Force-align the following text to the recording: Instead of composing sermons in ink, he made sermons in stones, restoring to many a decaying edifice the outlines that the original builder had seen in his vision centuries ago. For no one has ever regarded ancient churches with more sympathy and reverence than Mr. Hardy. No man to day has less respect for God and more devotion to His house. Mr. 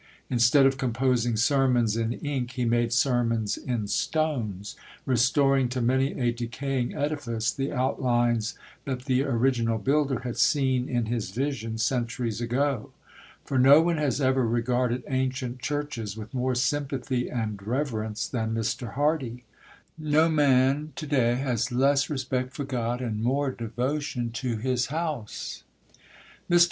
Instead 0.31 0.65
of 0.65 0.79
composing 0.79 1.37
sermons 1.37 1.95
in 1.95 2.11
ink, 2.13 2.53
he 2.53 2.65
made 2.65 2.91
sermons 2.91 3.55
in 3.55 3.87
stones, 3.87 4.75
restoring 5.05 5.69
to 5.69 5.79
many 5.79 6.13
a 6.19 6.31
decaying 6.31 6.95
edifice 6.95 7.51
the 7.51 7.71
outlines 7.71 8.55
that 8.85 9.05
the 9.05 9.21
original 9.23 9.77
builder 9.77 10.21
had 10.21 10.37
seen 10.37 10.89
in 10.89 11.05
his 11.05 11.29
vision 11.29 11.77
centuries 11.77 12.41
ago. 12.41 12.89
For 13.45 13.59
no 13.59 13.79
one 13.79 13.97
has 13.97 14.19
ever 14.19 14.43
regarded 14.43 15.03
ancient 15.07 15.61
churches 15.61 16.17
with 16.17 16.33
more 16.33 16.55
sympathy 16.55 17.29
and 17.29 17.61
reverence 17.61 18.27
than 18.27 18.55
Mr. 18.55 18.93
Hardy. 18.95 19.43
No 19.99 20.27
man 20.29 20.93
to 20.95 21.05
day 21.05 21.35
has 21.35 21.71
less 21.71 22.09
respect 22.09 22.53
for 22.53 22.63
God 22.63 23.01
and 23.01 23.21
more 23.21 23.51
devotion 23.51 24.31
to 24.31 24.57
His 24.57 24.87
house. 24.87 25.61
Mr. 26.49 26.59